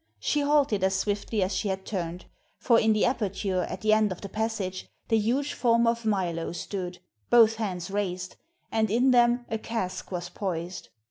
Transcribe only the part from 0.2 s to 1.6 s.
halted as swiftly as